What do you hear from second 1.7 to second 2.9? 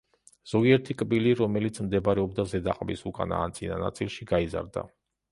მდებარეობდა ზედა